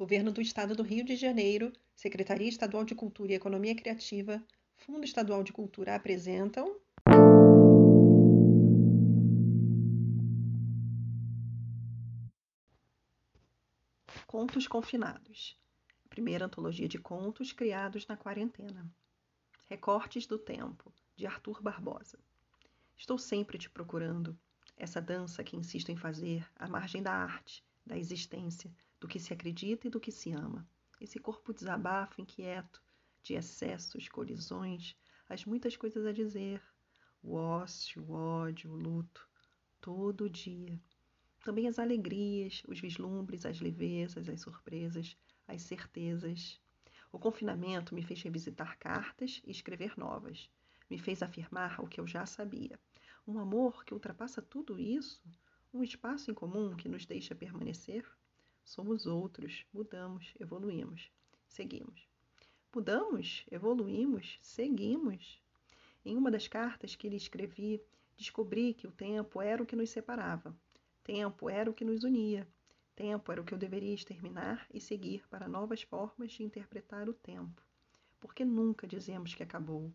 Governo 0.00 0.32
do 0.32 0.40
Estado 0.40 0.74
do 0.74 0.82
Rio 0.82 1.04
de 1.04 1.14
Janeiro, 1.14 1.70
Secretaria 1.94 2.48
Estadual 2.48 2.86
de 2.86 2.94
Cultura 2.94 3.32
e 3.32 3.34
Economia 3.34 3.76
Criativa, 3.76 4.42
Fundo 4.74 5.04
Estadual 5.04 5.44
de 5.44 5.52
Cultura 5.52 5.94
apresentam. 5.94 6.80
Contos 14.26 14.66
Confinados. 14.66 15.60
Primeira 16.08 16.46
antologia 16.46 16.88
de 16.88 16.98
contos 16.98 17.52
criados 17.52 18.06
na 18.06 18.16
quarentena. 18.16 18.90
Recortes 19.68 20.26
do 20.26 20.38
Tempo, 20.38 20.90
de 21.14 21.26
Arthur 21.26 21.60
Barbosa. 21.60 22.18
Estou 22.96 23.18
sempre 23.18 23.58
te 23.58 23.68
procurando. 23.68 24.34
Essa 24.78 24.98
dança 24.98 25.44
que 25.44 25.58
insisto 25.58 25.92
em 25.92 25.96
fazer 25.98 26.50
à 26.56 26.66
margem 26.66 27.02
da 27.02 27.12
arte, 27.12 27.62
da 27.84 27.98
existência, 27.98 28.72
do 29.00 29.08
que 29.08 29.18
se 29.18 29.32
acredita 29.32 29.86
e 29.86 29.90
do 29.90 29.98
que 29.98 30.12
se 30.12 30.30
ama. 30.30 30.68
Esse 31.00 31.18
corpo 31.18 31.54
desabafo 31.54 32.20
inquieto, 32.20 32.82
de 33.22 33.34
excessos, 33.34 34.08
colisões, 34.08 34.94
as 35.28 35.44
muitas 35.44 35.76
coisas 35.76 36.04
a 36.04 36.12
dizer, 36.12 36.62
o 37.22 37.34
ócio, 37.34 38.02
o 38.02 38.12
ódio, 38.12 38.70
o 38.70 38.76
luto, 38.76 39.26
todo 39.80 40.28
dia. 40.28 40.78
Também 41.42 41.66
as 41.66 41.78
alegrias, 41.78 42.62
os 42.68 42.78
vislumbres, 42.78 43.46
as 43.46 43.60
levezas, 43.60 44.28
as 44.28 44.40
surpresas, 44.42 45.16
as 45.48 45.62
certezas. 45.62 46.60
O 47.10 47.18
confinamento 47.18 47.94
me 47.94 48.02
fez 48.02 48.22
revisitar 48.22 48.78
cartas 48.78 49.40
e 49.46 49.50
escrever 49.50 49.96
novas. 49.96 50.50
Me 50.88 50.98
fez 50.98 51.22
afirmar 51.22 51.80
o 51.80 51.88
que 51.88 52.00
eu 52.00 52.06
já 52.06 52.26
sabia. 52.26 52.78
Um 53.26 53.38
amor 53.38 53.84
que 53.84 53.94
ultrapassa 53.94 54.42
tudo 54.42 54.78
isso? 54.78 55.22
Um 55.72 55.82
espaço 55.82 56.30
em 56.30 56.34
comum 56.34 56.74
que 56.74 56.88
nos 56.88 57.06
deixa 57.06 57.34
permanecer? 57.34 58.04
Somos 58.70 59.04
outros, 59.04 59.66
mudamos, 59.72 60.32
evoluímos, 60.38 61.10
seguimos. 61.48 62.06
Mudamos, 62.72 63.44
evoluímos, 63.50 64.38
seguimos. 64.40 65.42
Em 66.04 66.16
uma 66.16 66.30
das 66.30 66.46
cartas 66.46 66.94
que 66.94 67.08
lhe 67.08 67.16
escrevi, 67.16 67.82
descobri 68.16 68.72
que 68.72 68.86
o 68.86 68.92
tempo 68.92 69.42
era 69.42 69.60
o 69.60 69.66
que 69.66 69.74
nos 69.74 69.90
separava, 69.90 70.56
tempo 71.02 71.50
era 71.50 71.68
o 71.68 71.74
que 71.74 71.84
nos 71.84 72.04
unia, 72.04 72.46
tempo 72.94 73.32
era 73.32 73.40
o 73.40 73.44
que 73.44 73.52
eu 73.52 73.58
deveria 73.58 73.92
exterminar 73.92 74.64
e 74.72 74.80
seguir 74.80 75.26
para 75.26 75.48
novas 75.48 75.82
formas 75.82 76.30
de 76.30 76.44
interpretar 76.44 77.08
o 77.08 77.12
tempo. 77.12 77.60
Porque 78.20 78.44
nunca 78.44 78.86
dizemos 78.86 79.34
que 79.34 79.42
acabou. 79.42 79.92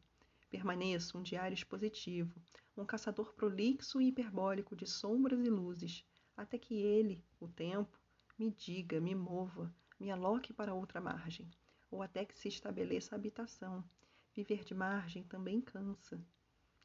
Permaneço 0.50 1.18
um 1.18 1.23
diário 1.23 1.56
expositivo, 1.56 2.36
um 2.76 2.84
caçador 2.84 3.34
prolixo 3.36 4.02
e 4.02 4.09
hiperbólico 4.09 4.76
de 4.76 4.86
sombras 4.86 5.40
e 5.40 5.50
luzes, 5.50 6.03
até 6.36 6.58
que 6.58 6.76
ele, 6.76 7.23
o 7.40 7.48
tempo, 7.48 7.98
me 8.38 8.52
diga, 8.52 9.00
me 9.00 9.16
mova, 9.16 9.73
me 10.00 10.11
aloque 10.11 10.53
para 10.53 10.73
outra 10.73 11.00
margem, 11.00 11.50
ou 11.89 12.02
até 12.02 12.25
que 12.25 12.38
se 12.38 12.47
estabeleça 12.47 13.16
a 13.16 13.17
habitação. 13.17 13.83
Viver 14.33 14.64
de 14.64 14.75
margem 14.75 15.23
também 15.23 15.61
cansa. 15.61 16.22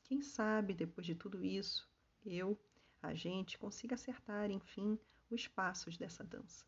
Quem 0.05 0.23
sabe, 0.23 0.73
depois 0.75 1.07
de 1.07 1.15
tudo 1.15 1.45
isso, 1.45 1.89
eu, 2.25 2.59
a 3.03 3.15
gente, 3.15 3.59
consiga 3.59 3.95
acertar, 3.95 4.51
enfim, 4.51 4.99
os 5.31 5.49
passos 5.49 5.97
dessa 5.97 6.23
dança. 6.23 6.65